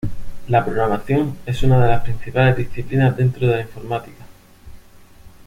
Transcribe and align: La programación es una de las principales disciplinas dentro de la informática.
La 0.47 0.65
programación 0.65 1.37
es 1.45 1.61
una 1.61 1.79
de 1.79 1.89
las 1.91 2.01
principales 2.01 2.57
disciplinas 2.57 3.15
dentro 3.15 3.45
de 3.45 3.57
la 3.57 3.61
informática. 3.61 4.25